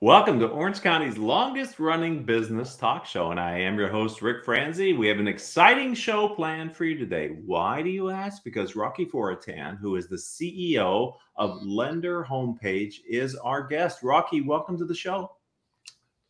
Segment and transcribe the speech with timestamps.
[0.00, 3.32] Welcome to Orange County's longest running business talk show.
[3.32, 4.92] And I am your host, Rick Franzi.
[4.92, 7.30] We have an exciting show planned for you today.
[7.44, 8.44] Why do you ask?
[8.44, 14.04] Because Rocky Foratan, who is the CEO of Lender Homepage, is our guest.
[14.04, 15.32] Rocky, welcome to the show.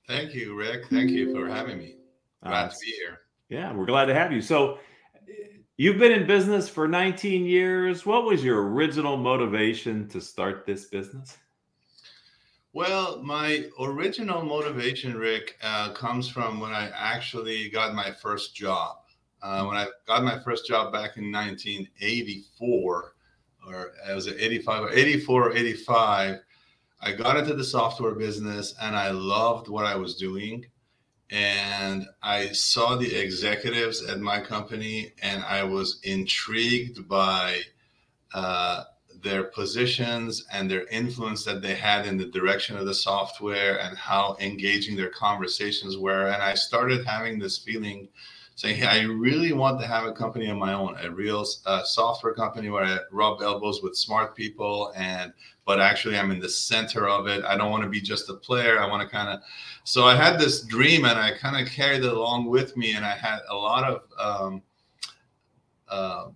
[0.07, 0.87] Thank you, Rick.
[0.89, 1.97] Thank you for having me.
[2.43, 3.19] Glad uh, to be here.
[3.51, 4.41] Yeah, we're glad to have you.
[4.41, 4.79] So,
[5.77, 8.07] you've been in business for 19 years.
[8.07, 11.37] What was your original motivation to start this business?
[12.75, 18.97] Well, my original motivation, Rick, uh, comes from when I actually got my first job.
[19.41, 23.15] Uh, when I got my first job back in 1984,
[23.67, 26.41] or it was 85 or 84 or 85,
[27.01, 30.67] I got into the software business and I loved what I was doing.
[31.31, 37.61] And I saw the executives at my company and I was intrigued by
[38.35, 38.85] uh,
[39.23, 43.97] their positions and their influence that they had in the direction of the software and
[43.97, 46.29] how engaging their conversations were.
[46.29, 48.09] And I started having this feeling
[48.55, 51.85] saying, hey, I really want to have a company of my own, a real uh,
[51.85, 55.33] software company where I rub elbows with smart people and
[55.65, 57.45] but actually I'm in the center of it.
[57.45, 58.81] I don't want to be just a player.
[58.81, 59.41] I want to kind of
[59.85, 63.05] so I had this dream and I kind of carried it along with me and
[63.05, 64.63] I had a lot of um,
[65.89, 66.27] uh,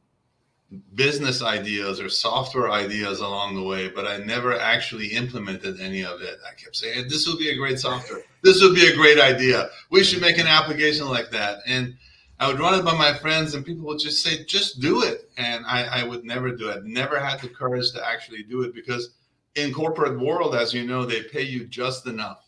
[0.95, 6.23] business ideas or software ideas along the way, but I never actually implemented any of
[6.23, 6.39] it.
[6.49, 8.23] I kept saying, this would be a great software.
[8.43, 9.69] This would be a great idea.
[9.91, 11.59] We should make an application like that.
[11.67, 11.95] And
[12.41, 15.31] I would run it by my friends, and people would just say, just do it.
[15.37, 16.85] And I, I would never do it.
[16.85, 19.15] Never had the courage to actually do it because
[19.55, 22.45] in corporate world, as you know, they pay you just enough.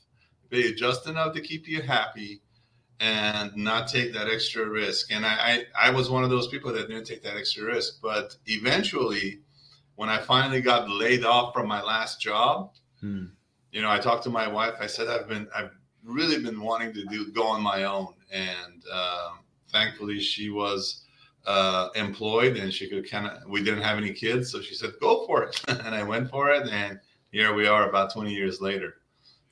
[0.50, 2.40] They pay you just enough to keep you happy
[3.00, 5.12] and not take that extra risk.
[5.12, 8.00] And I, I, I, was one of those people that didn't take that extra risk.
[8.00, 9.40] But eventually,
[9.96, 13.26] when I finally got laid off from my last job, hmm.
[13.72, 14.74] you know, I talked to my wife.
[14.80, 15.70] I said I've been I've
[16.04, 19.40] really been wanting to do go on my own, and um,
[19.70, 21.04] thankfully she was
[21.46, 23.48] uh, employed and she could kind of.
[23.48, 26.50] We didn't have any kids, so she said go for it, and I went for
[26.50, 27.00] it, and
[27.32, 28.94] here we are about 20 years later.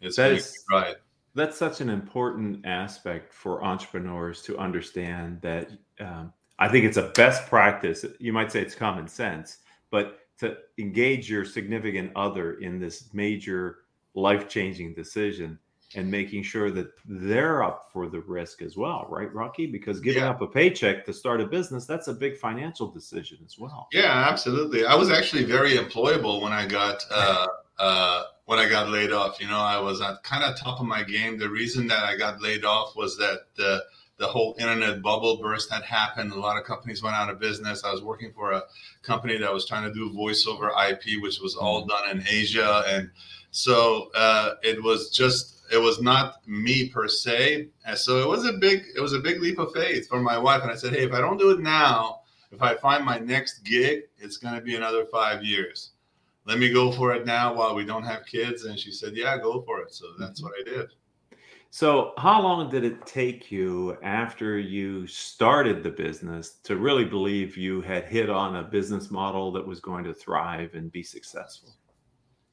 [0.01, 0.97] It's that is, ride
[1.35, 5.71] that's such an important aspect for entrepreneurs to understand that
[6.01, 8.05] um, I think it's a best practice.
[8.19, 9.59] You might say it's common sense,
[9.91, 13.79] but to engage your significant other in this major
[14.15, 15.59] life changing decision
[15.95, 19.67] and making sure that they're up for the risk as well, right, Rocky?
[19.67, 20.31] Because giving yeah.
[20.31, 23.89] up a paycheck to start a business, that's a big financial decision as well.
[23.93, 24.87] Yeah, absolutely.
[24.87, 27.47] I was actually very employable when I got uh,
[27.79, 29.41] uh, when I got laid off.
[29.41, 31.39] You know, I was at kind of top of my game.
[31.39, 33.85] The reason that I got laid off was that the
[34.19, 36.33] the whole internet bubble burst had happened.
[36.33, 37.83] A lot of companies went out of business.
[37.83, 38.63] I was working for a
[39.03, 41.89] company that was trying to do voice over IP, which was all mm-hmm.
[41.89, 43.11] done in Asia, and
[43.51, 47.69] so uh, it was just it was not me per se.
[47.87, 50.37] And so it was a big it was a big leap of faith for my
[50.37, 50.63] wife.
[50.63, 52.21] And I said, hey, if I don't do it now,
[52.51, 55.92] if I find my next gig, it's going to be another five years
[56.45, 58.65] let me go for it now while we don't have kids.
[58.65, 59.93] And she said, yeah, go for it.
[59.93, 60.51] So that's mm-hmm.
[60.51, 60.89] what I did.
[61.75, 67.57] So, how long did it take you after you started the business to really believe
[67.57, 71.75] you had hit on a business model that was going to thrive and be successful?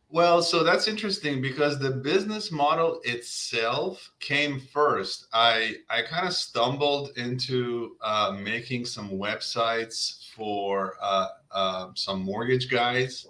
[0.07, 5.27] Well, so that's interesting because the business model itself came first.
[5.33, 12.71] I I kind of stumbled into uh, making some websites for uh, uh, some mortgage
[12.71, 13.27] guys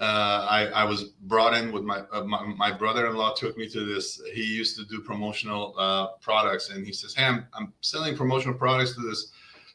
[0.00, 3.84] uh, I, I, was brought in with my, uh, my, my brother-in-law took me to
[3.84, 8.16] this he used to do promotional uh, products and he says hey I'm, I'm, selling
[8.16, 9.32] promotional products to this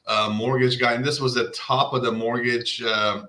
[0.07, 0.93] uh, mortgage guy.
[0.93, 3.23] And this was the top of the mortgage uh,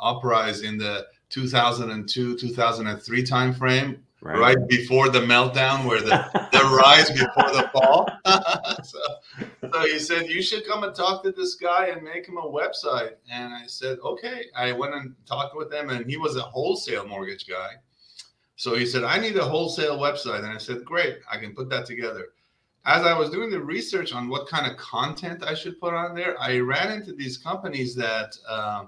[0.00, 6.64] uprise in the 2002 2003 time frame right, right before the meltdown where the, the
[6.84, 8.08] rise before the fall.
[8.82, 8.98] So,
[9.72, 12.42] so he said you should come and talk to this guy and make him a
[12.42, 13.14] website.
[13.30, 14.46] And i said okay.
[14.54, 17.70] I went and talked with him and he was a wholesale mortgage guy.
[18.56, 20.38] So he said i need a wholesale website.
[20.38, 22.28] And i said great i can put that together.
[22.84, 26.14] As i was doing the research on what kind of content i should put on
[26.14, 28.84] there i ran into these companies that uh,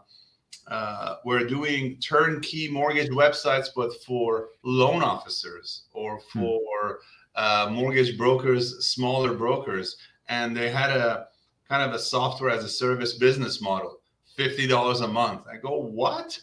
[0.69, 6.41] uh, we're doing turnkey mortgage websites, but for loan officers or hmm.
[6.41, 6.99] for
[7.35, 9.97] uh, mortgage brokers, smaller brokers,
[10.29, 11.27] and they had a
[11.69, 13.99] kind of a software as a service business model,
[14.37, 15.43] fifty dollars a month.
[15.53, 16.39] I go, what?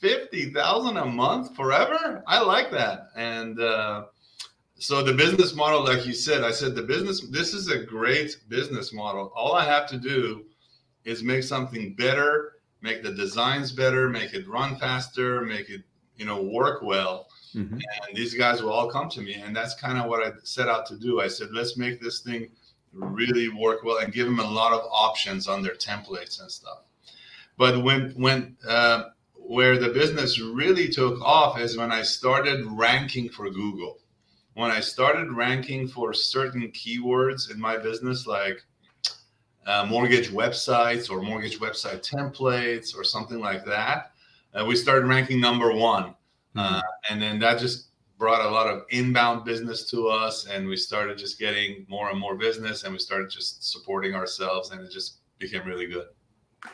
[0.00, 2.22] fifty thousand a month forever.
[2.26, 4.04] I like that, and uh,
[4.76, 7.26] so the business model, like you said, I said the business.
[7.30, 9.32] This is a great business model.
[9.34, 10.44] All I have to do
[11.04, 12.53] is make something better,
[12.84, 15.82] make the designs better, make it run faster, make it
[16.16, 17.28] you know work well.
[17.54, 17.74] Mm-hmm.
[17.74, 20.68] And these guys will all come to me, and that's kind of what I set
[20.68, 21.20] out to do.
[21.20, 22.50] I said, let's make this thing
[22.92, 26.80] really work well and give them a lot of options on their templates and stuff.
[27.56, 29.04] But when when uh,
[29.34, 33.98] where the business really took off is when I started ranking for Google.
[34.54, 38.62] When I started ranking for certain keywords in my business, like
[39.66, 44.12] uh, mortgage websites or mortgage website templates or something like that,
[44.54, 46.14] uh, we started ranking number one.
[46.56, 46.80] Uh,
[47.10, 51.18] and then that just brought a lot of inbound business to us and we started
[51.18, 55.18] just getting more and more business and we started just supporting ourselves and it just
[55.40, 56.06] became really good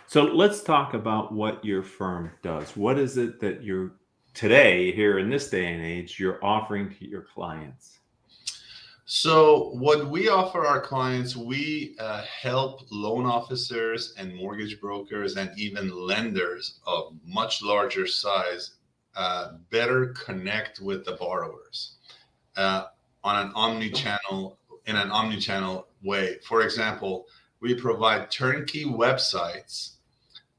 [0.06, 2.76] so let's talk about what your firm does.
[2.76, 3.92] What is it that you're
[4.34, 7.99] today, here in this day and age, you're offering to your clients?
[9.12, 15.50] So, what we offer our clients, we uh, help loan officers and mortgage brokers and
[15.58, 18.76] even lenders of much larger size
[19.16, 21.96] uh, better connect with the borrowers
[22.56, 22.84] uh,
[23.24, 26.38] on an omni-channel in an omni-channel way.
[26.46, 27.26] For example,
[27.58, 29.94] we provide turnkey websites,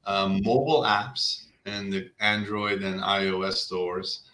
[0.06, 4.26] um, mobile apps in the Android and iOS stores,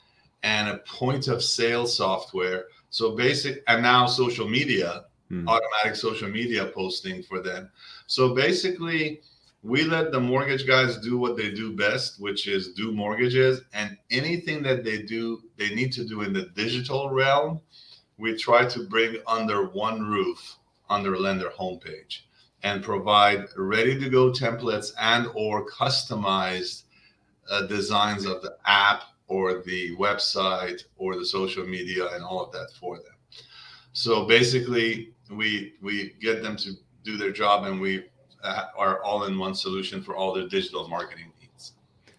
[0.42, 2.66] and a point of sale software.
[2.90, 5.48] So basic, and now social media, hmm.
[5.48, 7.70] automatic social media posting for them.
[8.08, 9.22] So basically,
[9.64, 13.98] we let the mortgage guys do what they do best, which is do mortgages, and
[14.12, 17.60] anything that they do, they need to do in the digital realm.
[18.18, 20.58] We try to bring under one roof
[20.90, 22.22] under lender homepage
[22.64, 26.84] and provide ready to go templates and or customized
[27.50, 32.52] uh, designs of the app or the website or the social media and all of
[32.52, 33.14] that for them.
[33.94, 38.06] So basically we we get them to do their job and we
[38.44, 41.74] uh, are all in one solution for all their digital marketing needs.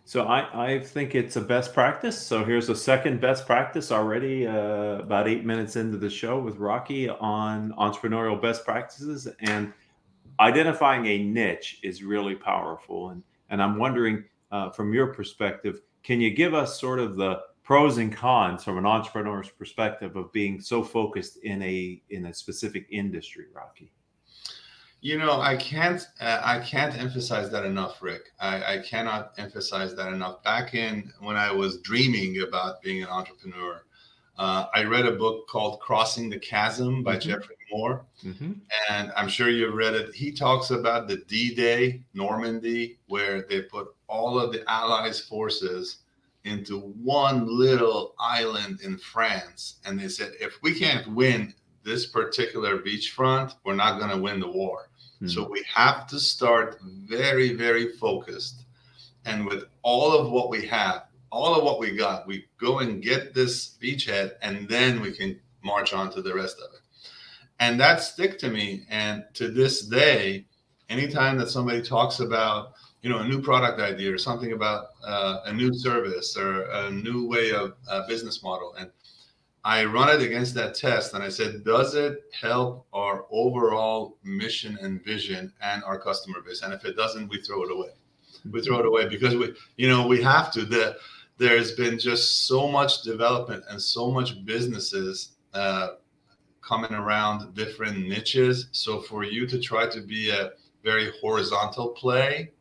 [0.04, 2.18] So I, I think it's a best practice.
[2.18, 6.56] So here's a second best practice already uh, about eight minutes into the show with
[6.56, 9.28] rocky on entrepreneurial best practices.
[9.40, 9.72] And
[10.40, 13.10] identifying a niche is really powerful.
[13.10, 17.38] And, and I'm wondering, uh, from your perspective, can you give us sort of the
[17.62, 22.32] pros and cons from an entrepreneur's perspective of being so focused in a in a
[22.32, 23.92] specific industry, Rocky?
[25.02, 28.22] You know, I can't uh, I can't emphasize that enough, Rick.
[28.40, 30.42] I, I cannot emphasize that enough.
[30.42, 33.84] Back in when I was dreaming about being an entrepreneur,
[34.38, 37.28] uh, I read a book called Crossing the Chasm by mm-hmm.
[37.28, 38.06] Geoffrey Moore.
[38.24, 38.52] Mm-hmm.
[38.90, 40.14] And I'm sure you've read it.
[40.14, 45.98] He talks about the D Day, Normandy, where they put all of the Allies' forces
[46.44, 49.76] into one little island in France.
[49.84, 51.54] And they said, if we can't win
[51.84, 54.88] this particular beachfront, we're not going to win the war.
[55.16, 55.28] Mm-hmm.
[55.28, 58.64] So we have to start very, very focused.
[59.24, 63.02] And with all of what we have, all of what we got, we go and
[63.02, 66.80] get this beachhead, and then we can march on to the rest of it
[67.60, 68.84] and that stick to me.
[68.88, 70.46] And to this day
[70.88, 72.72] anytime that somebody talks about
[73.02, 76.90] you know a new product idea or something about uh, a new service or a
[76.90, 78.90] new way of uh, business model and
[79.64, 84.78] i run it against that test and i said does it help our overall mission
[84.80, 86.62] and vision and our customer base?
[86.62, 87.90] And if it doesn't we throw it away.
[88.50, 90.64] We throw it away because we you know we have to.
[90.64, 90.96] The
[91.38, 95.88] there's been just so much development and so much businesses uh,
[96.60, 98.68] coming around different niches.
[98.72, 100.50] So for you to try to be a
[100.84, 102.52] very horizontal play,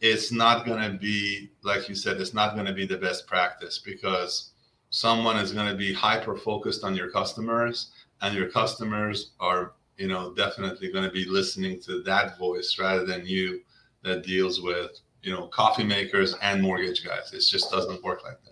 [0.00, 3.26] it's not going to be, like you said, it's not going to be the best
[3.26, 4.52] practice because
[4.90, 10.08] someone is going to be hyper focused on your customers and your customers are, you
[10.08, 13.60] know, definitely going to be listening to that voice rather than you
[14.02, 14.90] that deals with,
[15.22, 17.32] you know, coffee makers and mortgage guys.
[17.32, 18.51] It just doesn't work like that.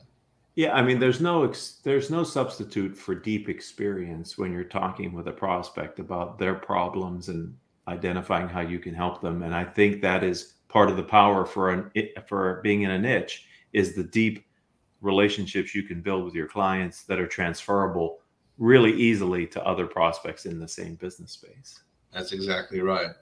[0.61, 5.15] Yeah, I mean, there's no ex- there's no substitute for deep experience when you're talking
[5.15, 7.57] with a prospect about their problems and
[7.89, 9.43] identifying how you can help them.
[9.43, 11.91] And I think that is part of the power for an
[12.29, 14.45] for being in a niche is the deep
[15.01, 18.19] relationships you can build with your clients that are transferable
[18.59, 21.81] really easily to other prospects in the same business space.
[22.13, 23.13] That's exactly right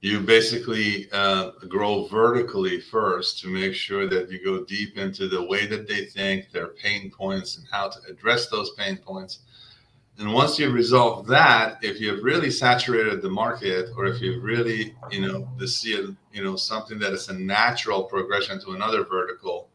[0.00, 5.42] you basically uh, grow vertically first to make sure that you go deep into the
[5.42, 9.40] way that they think, their pain points, and how to address those pain points.
[10.18, 14.94] And once you've resolved that, if you've really saturated the market, or if you've really,
[15.10, 15.94] you know, see
[16.32, 19.68] you know, something that is a natural progression to another vertical,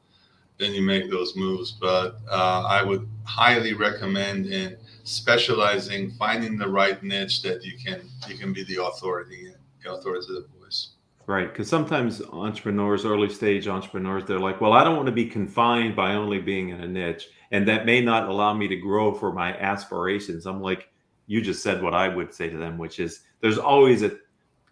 [0.58, 1.72] then you make those moves.
[1.72, 8.02] But uh, I would highly recommend in specializing, finding the right niche that you can
[8.28, 9.53] you can be the authority in,
[9.92, 10.94] authoritative voice.
[11.26, 15.26] Right, because sometimes entrepreneurs, early stage entrepreneurs, they're like, "Well, I don't want to be
[15.26, 19.14] confined by only being in a niche, and that may not allow me to grow
[19.14, 20.90] for my aspirations." I'm like,
[21.28, 24.18] you just said what I would say to them, which is, there's always a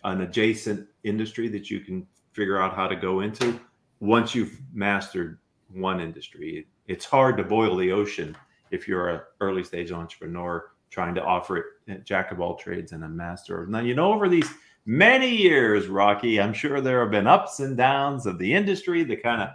[0.04, 3.60] an adjacent industry that you can figure out how to go into
[4.00, 5.38] once you've mastered
[5.74, 6.68] one industry.
[6.88, 8.36] It's hard to boil the ocean
[8.72, 12.92] if you're an early stage entrepreneur trying to offer it eh, jack of all trades
[12.92, 13.64] and a master.
[13.64, 13.86] of none.
[13.86, 14.50] you know, over these
[14.86, 19.16] many years, Rocky, I'm sure there have been ups and downs of the industry The
[19.16, 19.50] kind of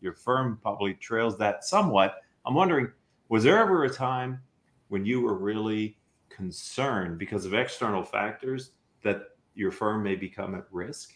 [0.00, 2.16] your firm probably trails that somewhat.
[2.44, 2.90] I'm wondering,
[3.28, 4.40] was there ever a time
[4.88, 5.96] when you were really
[6.28, 8.72] concerned because of external factors
[9.02, 11.14] that your firm may become at risk?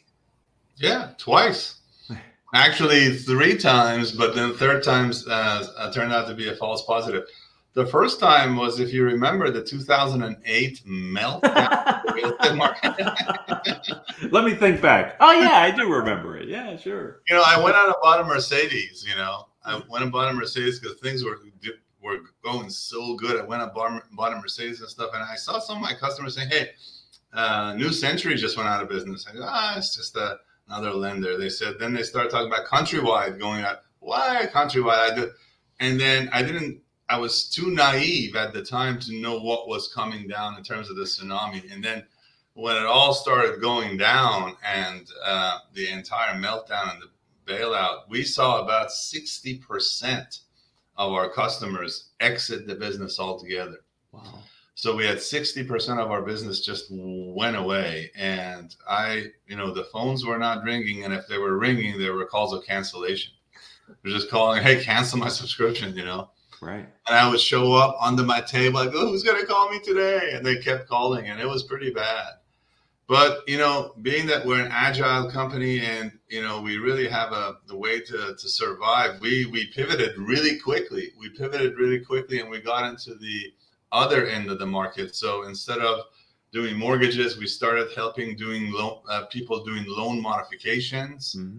[0.76, 1.80] Yeah, twice.
[2.54, 7.24] Actually, three times, but then third times uh, turned out to be a false positive.
[7.76, 11.42] The first time was, if you remember, the 2008 meltdown.
[14.32, 15.16] Let me think back.
[15.20, 16.48] Oh yeah, I do remember it.
[16.48, 17.20] Yeah, sure.
[17.28, 19.04] You know, I went out and bought a Mercedes.
[19.06, 21.38] You know, I went and bought a Mercedes because things were
[22.02, 23.38] were going so good.
[23.38, 26.36] I went and bought, a Mercedes and stuff, and I saw some of my customers
[26.36, 26.70] saying, "Hey,
[27.34, 30.90] uh, New Century just went out of business." I go, "Ah, it's just a." another
[30.92, 31.38] lender.
[31.38, 33.82] They said then they started talking about countrywide going out.
[34.00, 35.12] Why countrywide?
[35.12, 35.28] I did,
[35.80, 36.80] and then I didn't.
[37.08, 40.90] I was too naive at the time to know what was coming down in terms
[40.90, 41.72] of the tsunami.
[41.72, 42.04] And then
[42.54, 48.24] when it all started going down and uh, the entire meltdown and the bailout, we
[48.24, 50.40] saw about sixty percent
[50.96, 53.78] of our customers exit the business altogether.
[54.12, 54.40] Wow.
[54.74, 58.10] So we had 60% of our business just went away.
[58.14, 61.04] And I, you know, the phones were not ringing.
[61.04, 63.32] And if they were ringing, there were calls of cancellation.
[63.88, 66.28] They're just calling, hey, cancel my subscription, you know?
[66.60, 66.86] Right.
[67.06, 69.78] And I would show up under my table, like, oh, who's going to call me
[69.80, 70.30] today?
[70.32, 72.34] And they kept calling, and it was pretty bad.
[73.08, 77.32] But, you know, being that we're an agile company and, you know, we really have
[77.32, 81.12] a the way to, to survive, we, we pivoted really quickly.
[81.16, 83.52] We pivoted really quickly and we got into the,
[83.92, 85.14] other end of the market.
[85.14, 86.04] So instead of
[86.52, 91.58] doing mortgages, we started helping doing loan uh, people doing loan modifications mm-hmm.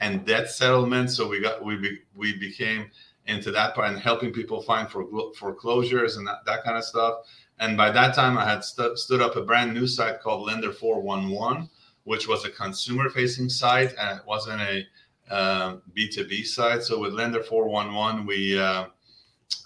[0.00, 1.16] and debt settlements.
[1.16, 2.90] So we got we be, we became
[3.30, 7.14] into that part and helping people find for foreclosures and that, that kind of stuff.
[7.58, 10.72] And by that time, I had st- stood up a brand new site called Lender
[10.72, 11.68] 411,
[12.04, 14.86] which was a consumer facing site and it wasn't a
[15.30, 16.82] uh, B2B site.
[16.82, 18.86] So with Lender 411, we uh,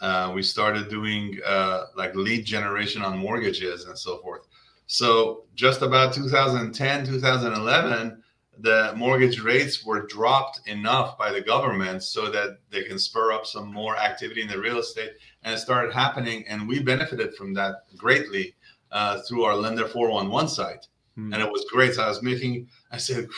[0.01, 4.47] uh, we started doing uh, like lead generation on mortgages and so forth.
[4.87, 8.23] So just about 2010, 2011,
[8.59, 13.47] the mortgage rates were dropped enough by the government so that they can spur up
[13.47, 16.45] some more activity in the real estate, and it started happening.
[16.49, 18.55] And we benefited from that greatly
[18.93, 21.33] uh, through our Lender 411 site, hmm.
[21.33, 21.95] and it was great.
[21.95, 23.29] So I was making, I said,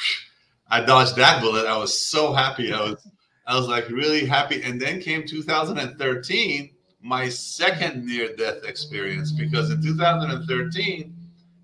[0.68, 1.66] I dodged that bullet.
[1.66, 2.73] I was so happy.
[2.73, 3.06] I was
[3.46, 4.62] I was like really happy.
[4.62, 6.70] And then came 2013,
[7.00, 11.14] my second near death experience, because in 2013,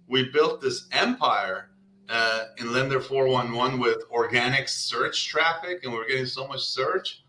[0.07, 1.71] we built this empire
[2.13, 7.25] uh, in Lender 411 with organic search traffic, and we are getting so much search.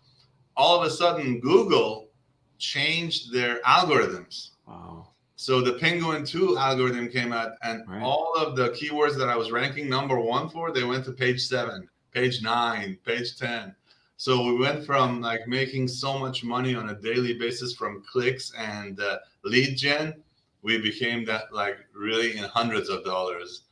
[0.58, 2.10] All of a sudden, Google
[2.58, 4.50] changed their algorithms.
[4.68, 5.08] Wow.
[5.38, 8.02] So the Penguin 2 algorithm came out, and right.
[8.02, 11.42] all of the keywords that I was ranking number one for, they went to page
[11.42, 13.74] seven, page nine, page 10.
[14.18, 18.54] So we went from like making so much money on a daily basis from clicks
[18.58, 20.14] and uh, lead gen,
[20.62, 23.64] we became that like really in hundreds of dollars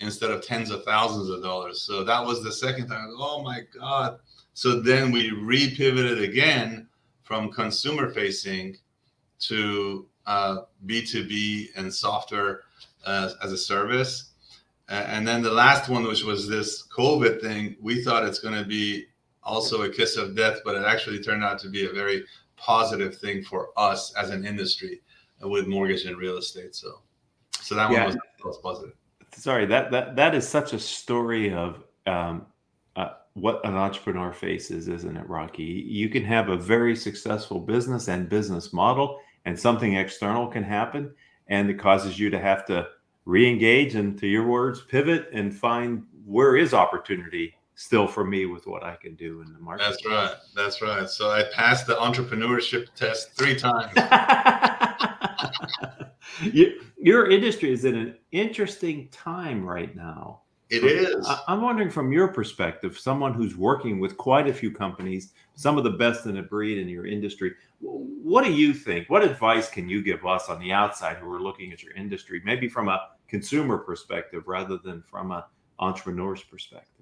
[0.00, 1.82] instead of tens of thousands of dollars.
[1.82, 3.12] So that was the second time.
[3.16, 4.18] Oh my God.
[4.54, 6.88] So then we repivoted again
[7.22, 8.76] from consumer facing
[9.40, 12.62] to uh, B2B and software
[13.04, 14.32] uh, as a service.
[14.88, 18.64] And then the last one, which was this COVID thing, we thought it's going to
[18.66, 19.04] be
[19.42, 22.24] also a kiss of death, but it actually turned out to be a very
[22.56, 25.02] positive thing for us as an industry
[25.42, 26.74] with mortgage and real estate.
[26.74, 27.02] So,
[27.60, 28.04] so that yeah.
[28.04, 28.94] one was, was positive.
[29.32, 32.46] Sorry, that that that is such a story of um,
[32.96, 35.62] uh, what an entrepreneur faces, isn't it, Rocky?
[35.62, 41.14] You can have a very successful business and business model, and something external can happen,
[41.48, 42.88] and it causes you to have to
[43.26, 48.66] re-engage and, to your words, pivot and find where is opportunity still for me with
[48.66, 49.84] what I can do in the market.
[49.84, 50.34] That's right.
[50.52, 51.08] That's right.
[51.08, 53.92] So I passed the entrepreneurship test three times.
[56.42, 61.30] you, your industry is in an interesting time right now It is.
[61.46, 65.84] I'm wondering from your perspective, someone who's working with quite a few companies, some of
[65.84, 69.08] the best in a breed in your industry, what do you think?
[69.08, 72.42] What advice can you give us on the outside who are looking at your industry,
[72.44, 75.44] maybe from a consumer perspective rather than from an
[75.78, 76.98] entrepreneur's perspective?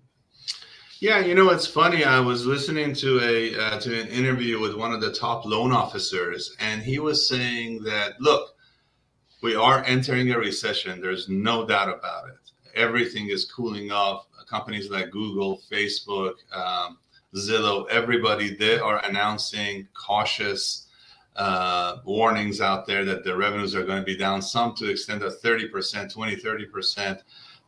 [1.01, 2.05] Yeah, you know it's funny.
[2.05, 5.73] I was listening to a uh, to an interview with one of the top loan
[5.73, 8.55] officers, and he was saying that look,
[9.43, 11.01] we are entering a recession.
[11.01, 14.27] There's no doubt about it everything is cooling off.
[14.49, 16.99] Companies like Google, Facebook, um,
[17.35, 20.87] Zillow, everybody, they are announcing cautious
[21.35, 24.93] uh, warnings out there that the revenues are going to be down, some to the
[24.93, 27.23] extent of 30%, 20, 30%.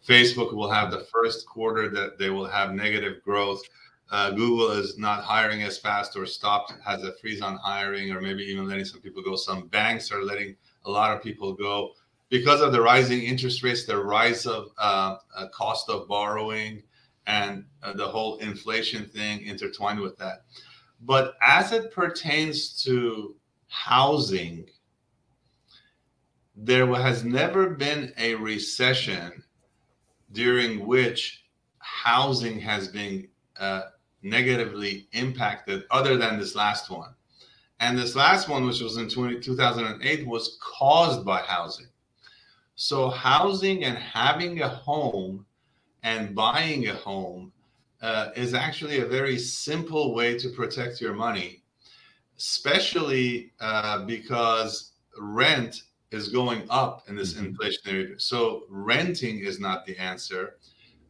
[0.07, 3.62] Facebook will have the first quarter that they will have negative growth.
[4.11, 8.21] Uh, Google is not hiring as fast or stopped, has a freeze on hiring, or
[8.21, 9.37] maybe even letting some people go.
[9.37, 11.93] Some banks are letting a lot of people go
[12.31, 16.83] because of the rising interest rates, the rise of uh, uh, cost of borrowing,
[17.26, 20.45] and uh, the whole inflation thing intertwined with that.
[21.02, 23.37] But as it pertains to
[23.69, 24.67] housing,
[26.57, 29.45] there has never been a recession
[30.32, 31.44] during which
[31.78, 33.82] housing has been uh,
[34.23, 37.14] negatively impacted, other than this last one.
[37.80, 41.87] And this last one, which was in 20, 2008, was caused by housing.
[42.75, 45.47] So, housing and having a home
[46.02, 47.52] and buying a home
[48.02, 51.62] uh, is actually a very simple way to protect your money,
[52.37, 57.55] especially uh, because rent is going up in this mm-hmm.
[57.55, 58.21] inflationary.
[58.21, 60.57] So, renting is not the answer.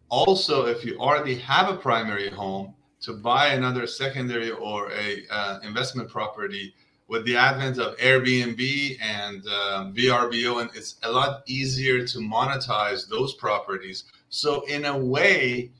[0.09, 5.61] Also, if you already have a primary home, to buy another secondary or a uh,
[5.63, 6.75] investment property
[7.07, 13.09] with the advent of Airbnb and um, VRBO, and it's a lot easier to monetize
[13.09, 14.05] those properties.
[14.29, 15.71] So, in a way,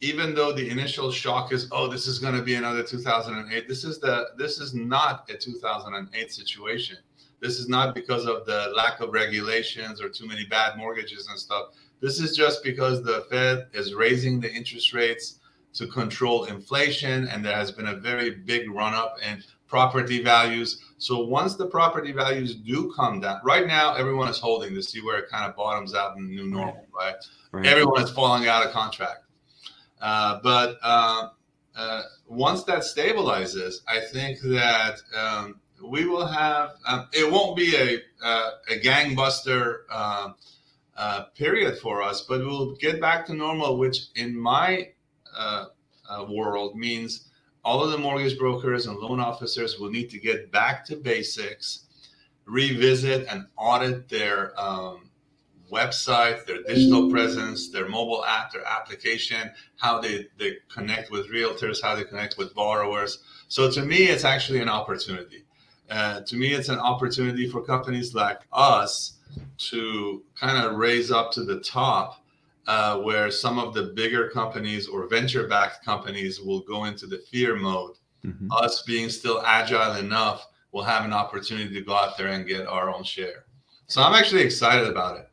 [0.00, 3.84] even though the initial shock is, oh, this is going to be another 2008, this
[3.84, 6.96] is the this is not a 2008 situation.
[7.42, 11.36] This is not because of the lack of regulations or too many bad mortgages and
[11.36, 11.70] stuff.
[12.00, 15.40] This is just because the Fed is raising the interest rates
[15.74, 20.82] to control inflation, and there has been a very big run up in property values.
[20.98, 25.02] So once the property values do come down, right now everyone is holding to see
[25.02, 27.16] where it kind of bottoms out in the new normal, right?
[27.50, 27.66] right.
[27.66, 29.24] Everyone is falling out of contract.
[30.00, 31.30] Uh, but uh,
[31.74, 36.74] uh, once that stabilizes, I think that um, we will have.
[36.86, 40.34] Um, it won't be a uh, a gangbuster um,
[40.96, 44.90] uh, period for us, but we'll get back to normal, which in my
[45.36, 45.66] uh,
[46.28, 47.28] world means
[47.64, 51.86] all of the mortgage brokers and loan officers will need to get back to basics,
[52.44, 55.10] revisit and audit their um,
[55.70, 61.80] website, their digital presence, their mobile app, their application, how they, they connect with realtors,
[61.82, 63.18] how they connect with borrowers.
[63.48, 65.44] So to me, it's actually an opportunity.
[65.92, 69.18] Uh, to me, it's an opportunity for companies like us
[69.58, 72.24] to kind of raise up to the top
[72.66, 77.18] uh, where some of the bigger companies or venture backed companies will go into the
[77.30, 77.96] fear mode.
[78.24, 78.50] Mm-hmm.
[78.52, 82.66] Us being still agile enough will have an opportunity to go out there and get
[82.66, 83.44] our own share.
[83.86, 85.28] So I'm actually excited about it.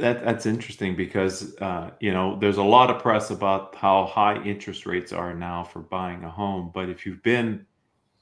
[0.00, 4.42] That that's interesting because uh, you know there's a lot of press about how high
[4.42, 6.72] interest rates are now for buying a home.
[6.74, 7.64] But if you've been,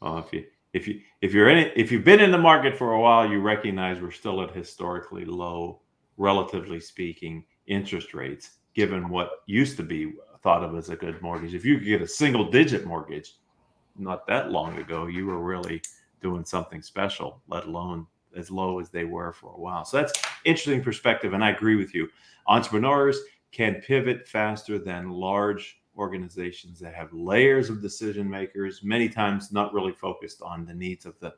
[0.01, 2.77] well, if you if you if you're in it, if you've been in the market
[2.77, 5.81] for a while, you recognize we're still at historically low,
[6.17, 11.55] relatively speaking, interest rates, given what used to be thought of as a good mortgage.
[11.55, 13.35] If you could get a single digit mortgage
[13.97, 15.83] not that long ago, you were really
[16.21, 18.07] doing something special, let alone
[18.37, 19.85] as low as they were for a while.
[19.85, 20.13] So that's
[20.45, 21.35] interesting perspective.
[21.35, 22.09] And I agree with you.
[22.47, 29.53] Entrepreneurs can pivot faster than large organizations that have layers of decision makers, many times
[29.53, 31.35] not really focused on the needs of the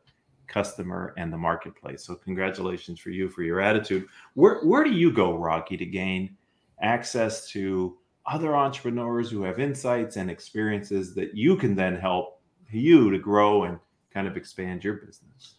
[0.46, 2.04] customer and the marketplace.
[2.04, 4.06] So congratulations for you for your attitude.
[4.34, 6.36] Where where do you go, Rocky, to gain
[6.80, 12.40] access to other entrepreneurs who have insights and experiences that you can then help
[12.70, 13.78] you to grow and
[14.12, 15.56] kind of expand your business?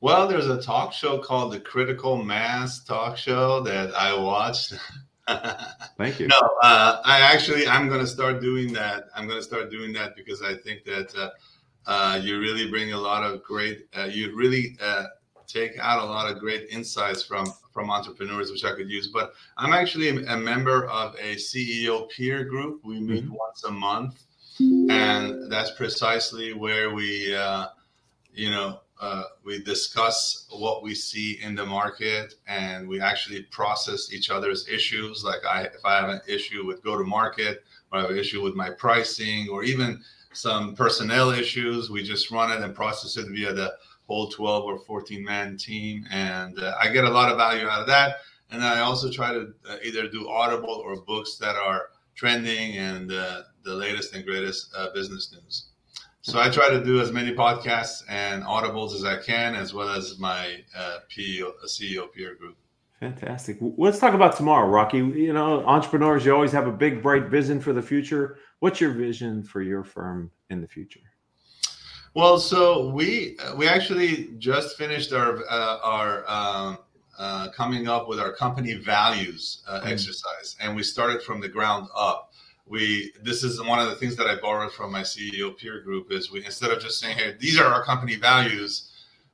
[0.00, 4.74] Well, there's a talk show called the Critical Mass Talk Show that I watched.
[5.96, 6.28] Thank you.
[6.28, 9.04] No, uh, I actually I'm going to start doing that.
[9.14, 11.30] I'm going to start doing that because I think that uh,
[11.86, 13.86] uh, you really bring a lot of great.
[13.96, 15.04] Uh, you really uh,
[15.46, 19.08] take out a lot of great insights from from entrepreneurs, which I could use.
[19.08, 22.84] But I'm actually a member of a CEO peer group.
[22.84, 23.34] We meet mm-hmm.
[23.34, 24.24] once a month,
[24.60, 27.66] and that's precisely where we, uh,
[28.32, 34.10] you know, uh, we discuss what we see in the market, and we actually process
[34.14, 35.22] each other's issues.
[35.22, 38.18] Like I, if I have an issue with go to market, or I have an
[38.18, 40.00] issue with my pricing, or even
[40.32, 43.74] some personnel issues, we just run it and process it via the
[44.06, 47.82] whole 12 or 14 man team, and uh, I get a lot of value out
[47.82, 48.16] of that.
[48.50, 53.12] And I also try to uh, either do Audible or books that are trending and
[53.12, 55.66] uh, the latest and greatest uh, business news.
[56.24, 59.90] So I try to do as many podcasts and audibles as I can, as well
[59.90, 62.56] as my uh, PEO, CEO peer group.
[62.98, 63.58] Fantastic.
[63.60, 64.96] Let's talk about tomorrow, Rocky.
[64.96, 68.38] You know, entrepreneurs, you always have a big, bright vision for the future.
[68.60, 71.00] What's your vision for your firm in the future?
[72.14, 76.78] Well, so we we actually just finished our uh, our um,
[77.18, 79.88] uh, coming up with our company values uh, mm-hmm.
[79.88, 82.32] exercise, and we started from the ground up
[82.66, 86.10] we this is one of the things that I borrowed from my CEO peer group
[86.10, 88.90] is we instead of just saying, hey, these are our company values,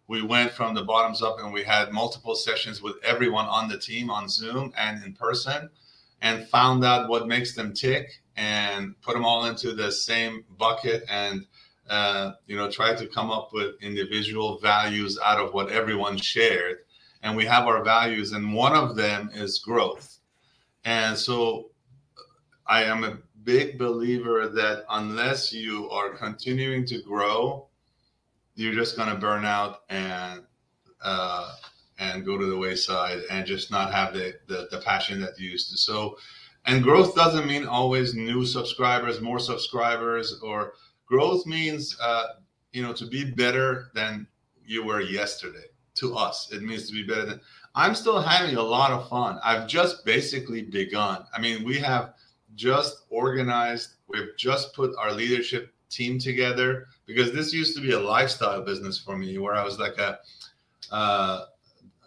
[0.09, 3.79] we went from the bottoms up and we had multiple sessions with everyone on the
[3.79, 5.71] team on Zoom and in person
[6.21, 11.05] and found out what makes them tick and put them all into the same bucket
[11.09, 11.47] and
[11.89, 16.79] uh, you know try to come up with individual values out of what everyone shared.
[17.23, 20.19] And we have our values and one of them is growth.
[20.85, 21.70] And so
[22.71, 27.67] I am a big believer that unless you are continuing to grow,
[28.55, 30.43] you're just going to burn out and
[31.03, 31.53] uh,
[31.99, 35.51] and go to the wayside and just not have the, the, the passion that you
[35.51, 35.77] used to.
[35.77, 36.17] So,
[36.65, 40.75] and growth doesn't mean always new subscribers, more subscribers, or
[41.07, 42.27] growth means uh,
[42.73, 44.29] you know to be better than
[44.65, 45.67] you were yesterday.
[45.97, 47.41] To us, it means to be better than.
[47.75, 49.41] I'm still having a lot of fun.
[49.43, 51.25] I've just basically begun.
[51.35, 52.15] I mean, we have
[52.55, 53.97] just organized.
[54.09, 58.99] We've just put our leadership team together because this used to be a lifestyle business
[58.99, 60.19] for me where I was like a,
[60.91, 61.45] uh,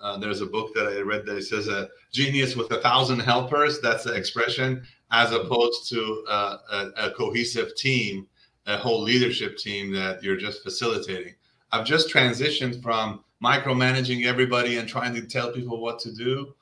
[0.01, 3.79] uh, there's a book that I read that says a genius with a thousand helpers.
[3.79, 8.27] That's the expression, as opposed to uh, a, a, cohesive team,
[8.65, 11.36] a whole leadership team that you're just facilitating.
[11.71, 16.53] I've just transitioned from micromanaging everybody and trying to tell people what to do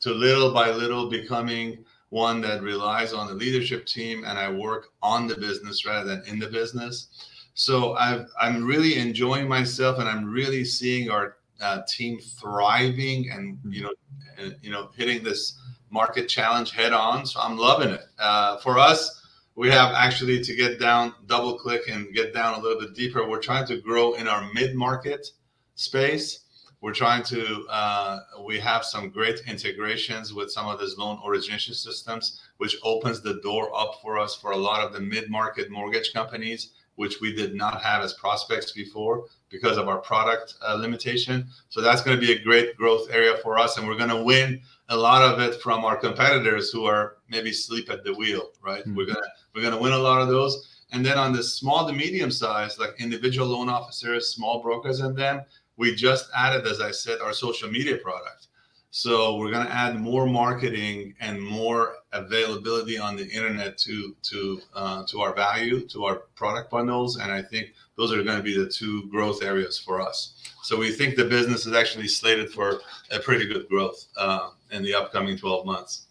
[0.00, 4.88] to little by little becoming one that relies on the leadership team and I work
[5.02, 7.08] on the business rather than in the business.
[7.54, 13.58] So i am really enjoying myself and I'm really seeing our uh, team thriving and
[13.68, 13.92] you know
[14.40, 15.58] uh, you know hitting this
[15.90, 17.26] market challenge head on.
[17.26, 18.04] So I'm loving it.
[18.18, 19.20] Uh, for us,
[19.56, 23.28] we have actually to get down, double click and get down a little bit deeper.
[23.28, 25.26] We're trying to grow in our mid market
[25.74, 26.44] space
[26.80, 31.74] we're trying to uh, we have some great integrations with some of these loan origination
[31.74, 36.12] systems which opens the door up for us for a lot of the mid-market mortgage
[36.12, 41.46] companies which we did not have as prospects before because of our product uh, limitation.
[41.68, 44.24] So that's going to be a great growth area for us and we're going to
[44.24, 48.50] win a lot of it from our competitors who are maybe sleep at the wheel
[48.62, 48.80] right?
[48.80, 48.96] Mm-hmm.
[48.96, 50.74] we're going to we're going to win a lot of those.
[50.90, 55.16] And then on the small to medium size like individual loan officers small brokers and
[55.16, 55.42] them
[55.78, 58.48] we just added, as I said, our social media product.
[58.90, 64.60] So we're going to add more marketing and more availability on the internet to to
[64.74, 68.42] uh, to our value, to our product bundles, and I think those are going to
[68.42, 70.34] be the two growth areas for us.
[70.62, 74.82] So we think the business is actually slated for a pretty good growth uh, in
[74.82, 76.06] the upcoming 12 months.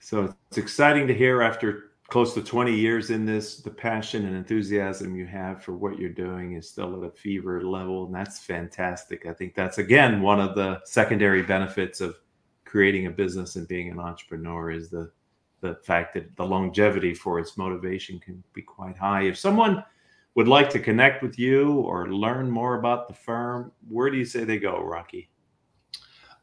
[0.00, 4.36] So it's exciting to hear after close to 20 years in this, the passion and
[4.36, 8.06] enthusiasm you have for what you're doing is still at a fever level.
[8.06, 9.26] And that's fantastic.
[9.26, 12.16] I think that's, again, one of the secondary benefits of
[12.64, 15.10] creating a business and being an entrepreneur is the,
[15.60, 19.22] the fact that the longevity for its motivation can be quite high.
[19.22, 19.84] If someone
[20.34, 24.24] would like to connect with you or learn more about the firm, where do you
[24.24, 25.29] say they go, Rocky?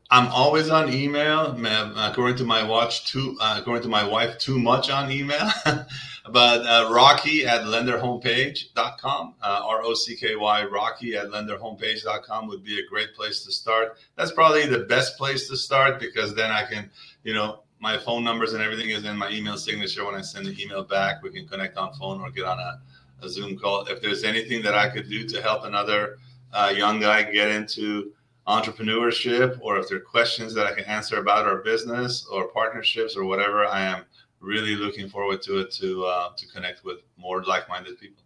[0.09, 1.57] I'm always on email.
[1.97, 3.37] According to my watch, too.
[3.41, 5.49] Uh, according to my wife, too much on email.
[5.65, 12.63] but uh, Rocky at lenderhomepage.com, uh, R O C K Y, Rocky at lenderhomepage.com would
[12.63, 13.97] be a great place to start.
[14.15, 16.89] That's probably the best place to start because then I can,
[17.23, 20.05] you know, my phone numbers and everything is in my email signature.
[20.05, 22.79] When I send the email back, we can connect on phone or get on a,
[23.25, 23.85] a Zoom call.
[23.85, 26.17] If there's anything that I could do to help another
[26.53, 28.13] uh, young guy get into
[28.47, 33.15] entrepreneurship or if there are questions that I can answer about our business or partnerships
[33.15, 34.05] or whatever, I am
[34.39, 38.23] really looking forward to it to uh, to connect with more like-minded people.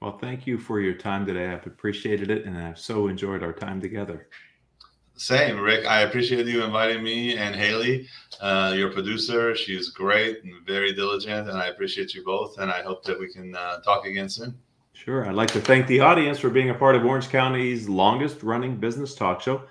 [0.00, 1.48] Well, thank you for your time today.
[1.48, 4.28] I've appreciated it and I've so enjoyed our time together.
[5.14, 5.84] Same, Rick.
[5.84, 8.08] I appreciate you inviting me and Haley,
[8.40, 9.54] uh, your producer.
[9.54, 12.56] She's great and very diligent, and I appreciate you both.
[12.56, 14.58] And I hope that we can uh, talk again soon.
[14.92, 15.26] Sure.
[15.26, 18.76] I'd like to thank the audience for being a part of Orange County's longest running
[18.76, 19.62] business talk show.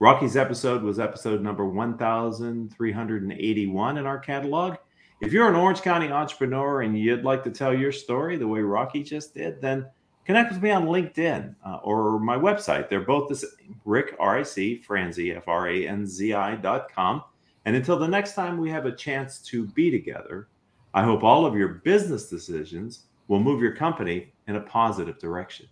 [0.00, 4.74] Rocky's episode was episode number 1381 in our catalog.
[5.20, 8.58] If you're an Orange County entrepreneur and you'd like to tell your story the way
[8.60, 9.86] Rocky just did, then
[10.24, 12.88] connect with me on LinkedIn uh, or my website.
[12.88, 16.56] They're both the same Rick, R I C, Franzi, F R A N Z I
[16.56, 17.22] dot com.
[17.64, 20.48] And until the next time we have a chance to be together,
[20.92, 25.68] I hope all of your business decisions will move your company in a positive direction.